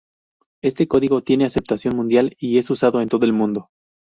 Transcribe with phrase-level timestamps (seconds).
[0.63, 3.69] Este código tiene aceptación mundial y es usado en todo el mundo.